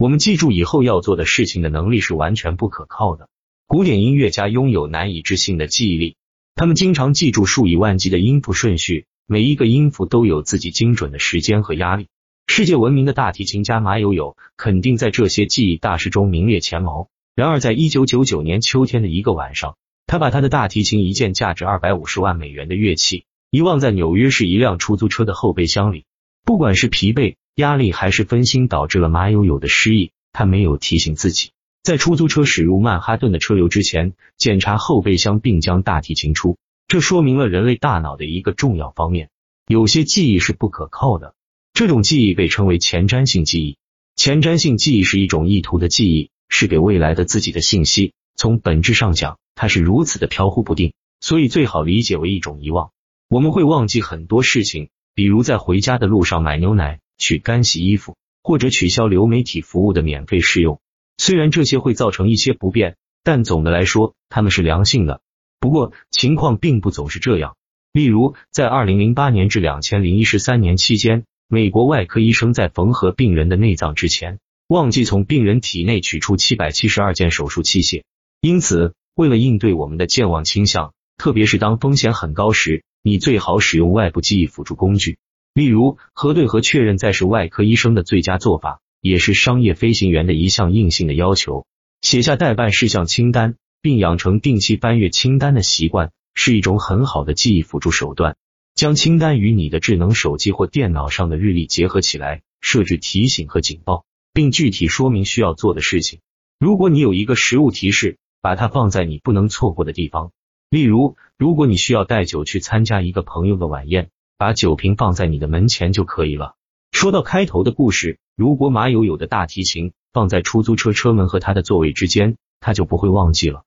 [0.00, 3.28] 我们记住以后要做的事情的能力是完全不可靠的。
[3.66, 6.14] 古典音乐家拥有难以置信的记忆力，
[6.54, 12.06] 他们经常记住数以万计的音符顺序，每一个音符都有自己精准的时间和压力。
[12.46, 17.08] 世界闻名的大提琴家马友友肯定在这些记忆大师中名列前茅。
[17.34, 19.76] 然而，在一九九九年秋天的一个晚上，
[20.06, 26.04] 他把他的大提琴一件价值二百五十万美元的乐器遗忘在纽约市一辆出租车的后备箱里。
[26.44, 30.12] 不管是疲惫、压力还是分心，导致了马友友的失忆。
[30.32, 31.50] 他没有提醒自己，
[31.82, 36.56] 在出租车驶入曼哈顿的车流之前检查后备箱，并将大提琴出。
[36.86, 39.30] 这说明了人类大脑的一个重要方面：
[39.66, 41.34] 有些记忆是不可靠的。
[41.72, 43.76] 这种记忆被称为前瞻性记忆。
[44.14, 46.30] 前瞻性记忆是一种意图的记忆。
[46.50, 48.14] 是给未来的自己的信息。
[48.34, 52.90] 从本质上讲，它是如此的飘忽不定，所以最好理解为一种遗忘。
[53.28, 60.80] 我们会忘记很多事情，比如在回家的路上买牛奶、去干洗衣服，或者取消流媒体服务的免费试用。
[61.18, 65.20] 虽然这些会造成一些不便，但总的来说，他们是良性的。
[65.60, 67.56] 不过，情况并不总是这样。
[67.92, 74.38] 例如，在二零零八年至两千零一十三年期间，美国外科医生在缝合病人的内脏之前。
[74.68, 78.02] 忘记从病人体内取出七百七十二件手术器械，
[78.42, 85.16] 因此为了应对我们的健忘倾向，特别是当风险很高时，你最好使用外部记忆辅助工具，
[85.58, 91.66] 例如核对和确认再是外科医生的最佳做法，也是商业飞行员的一项硬性的要求。
[92.00, 98.36] 写下待办事项清单，并养成定期翻阅清单的习惯，是一种很好的记忆辅助手段。
[98.76, 104.04] 将清单与你的智能手机或电脑上的日历结合起来，设置提醒和警报。
[104.32, 106.20] 并具体说明需要做的事情。
[106.60, 110.30] 如果你有一个实物提示，把它放在你不能错过的地方。
[110.70, 116.54] 例如，如果你需要带酒去参加一个朋友的晚宴，把酒瓶放在你的门前就可以了。
[116.92, 123.64] 说到开头的故事，如果马友友的大提琴放在出租车车门和他的座位之间，他就不会忘记了。